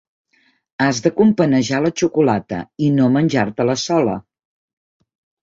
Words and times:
Has 0.85 1.01
de 1.07 1.11
companejar 1.19 1.81
la 1.87 1.91
xocolata 2.03 2.63
i 2.87 2.89
no 2.97 3.11
menjar-te-la 3.19 3.77
sola. 3.85 4.19